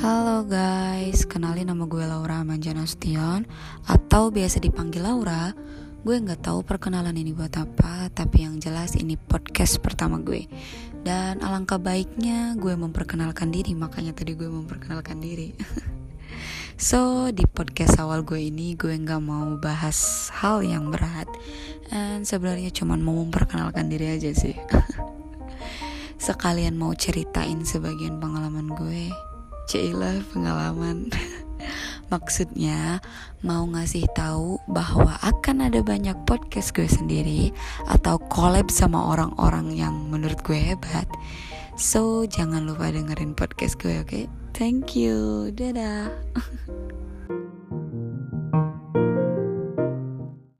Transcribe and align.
Halo 0.00 0.48
guys, 0.48 1.28
kenalin 1.28 1.68
nama 1.68 1.84
gue 1.84 2.00
Laura 2.00 2.40
Manjana 2.40 2.88
Sution 2.88 3.44
Atau 3.84 4.32
biasa 4.32 4.56
dipanggil 4.56 5.04
Laura. 5.04 5.52
Gue 6.00 6.16
gak 6.16 6.48
tahu 6.48 6.64
perkenalan 6.64 7.12
ini 7.12 7.36
buat 7.36 7.52
apa 7.60 8.08
Tapi 8.08 8.48
yang 8.48 8.56
jelas 8.56 8.96
ini 8.96 9.20
podcast 9.20 9.84
pertama 9.84 10.16
gue. 10.16 10.48
Dan 11.04 11.44
alangkah 11.44 11.76
baiknya 11.76 12.56
gue 12.56 12.72
memperkenalkan 12.72 13.52
diri 13.52 13.76
Makanya 13.76 14.16
tadi 14.16 14.32
gue 14.32 14.48
memperkenalkan 14.48 15.20
diri. 15.20 15.52
So 16.80 17.28
di 17.28 17.44
podcast 17.44 18.00
awal 18.00 18.24
gue 18.24 18.48
ini 18.48 18.72
gue 18.80 18.96
gak 18.96 19.20
mau 19.20 19.60
bahas 19.60 20.32
hal 20.32 20.64
yang 20.64 20.88
berat. 20.88 21.28
Dan 21.92 22.24
sebenarnya 22.24 22.72
cuma 22.72 22.96
mau 22.96 23.20
memperkenalkan 23.28 23.92
diri 23.92 24.08
aja 24.08 24.32
sih. 24.32 24.56
Sekalian 26.32 26.80
mau 26.80 26.96
ceritain 26.96 27.60
sebagian 27.60 28.16
pengalaman 28.16 28.72
gue 28.72 29.31
Cila 29.66 30.22
pengalaman. 30.34 31.10
Maksudnya 32.12 33.00
mau 33.40 33.64
ngasih 33.64 34.04
tahu 34.12 34.60
bahwa 34.68 35.16
akan 35.24 35.72
ada 35.72 35.80
banyak 35.80 36.12
podcast 36.28 36.76
gue 36.76 36.84
sendiri 36.84 37.56
Atau 37.88 38.20
collab 38.28 38.68
sama 38.68 39.16
orang-orang 39.16 39.72
yang 39.72 40.12
menurut 40.12 40.38
gue 40.44 40.58
hebat. 40.58 41.08
So 41.80 42.28
jangan 42.28 42.68
lupa 42.68 42.92
dengerin 42.92 43.32
podcast 43.32 43.80
gue 43.80 44.04
oke? 44.04 44.08
Okay? 44.08 44.24
Thank 44.52 44.92
you. 44.92 45.48
Dadah 45.56 46.12